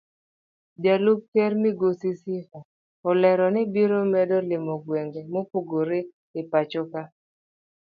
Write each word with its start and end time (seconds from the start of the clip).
Jalup 0.83 1.19
ker 1.33 1.51
migosi 1.61 2.09
Sifa 2.23 2.59
olero 3.09 3.45
ni 3.55 3.61
obiro 3.67 3.97
medo 4.13 4.37
limo 4.49 4.73
gwenge 4.85 5.21
mopogore 5.33 5.99
epachoka. 6.39 7.01